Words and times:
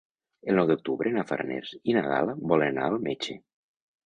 El 0.53 0.55
nou 0.59 0.69
d'octubre 0.71 1.11
na 1.17 1.23
Farners 1.31 1.75
i 1.93 1.95
na 1.99 2.03
Gal·la 2.09 2.35
volen 2.53 2.73
anar 2.75 2.89
al 2.89 2.99
metge. 3.11 3.39